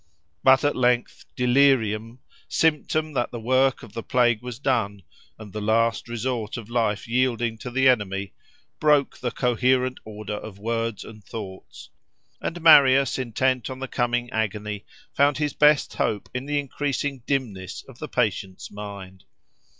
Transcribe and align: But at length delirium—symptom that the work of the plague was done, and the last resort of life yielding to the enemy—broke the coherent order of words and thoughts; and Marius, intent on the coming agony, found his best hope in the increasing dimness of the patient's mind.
But 0.43 0.63
at 0.63 0.75
length 0.75 1.25
delirium—symptom 1.35 3.13
that 3.13 3.29
the 3.29 3.39
work 3.39 3.83
of 3.83 3.93
the 3.93 4.01
plague 4.01 4.41
was 4.41 4.57
done, 4.57 5.03
and 5.37 5.53
the 5.53 5.61
last 5.61 6.07
resort 6.09 6.57
of 6.57 6.71
life 6.71 7.07
yielding 7.07 7.59
to 7.59 7.69
the 7.69 7.87
enemy—broke 7.87 9.19
the 9.19 9.29
coherent 9.29 9.99
order 10.03 10.33
of 10.33 10.57
words 10.57 11.03
and 11.03 11.23
thoughts; 11.23 11.91
and 12.41 12.59
Marius, 12.61 13.19
intent 13.19 13.69
on 13.69 13.77
the 13.77 13.87
coming 13.87 14.31
agony, 14.31 14.85
found 15.13 15.37
his 15.37 15.53
best 15.53 15.93
hope 15.93 16.29
in 16.33 16.47
the 16.47 16.57
increasing 16.57 17.21
dimness 17.27 17.83
of 17.87 17.99
the 17.99 18.09
patient's 18.09 18.71
mind. 18.71 19.25